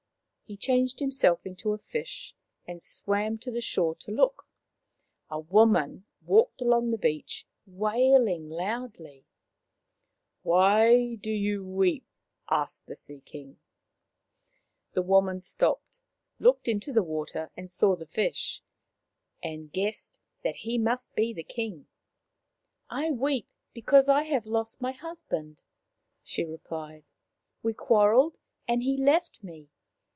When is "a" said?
1.71-1.77, 5.29-5.39